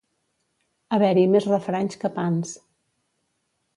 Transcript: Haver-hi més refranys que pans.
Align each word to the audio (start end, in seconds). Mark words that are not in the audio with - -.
Haver-hi 0.97 1.25
més 1.35 1.47
refranys 1.49 1.99
que 2.05 2.13
pans. 2.17 2.59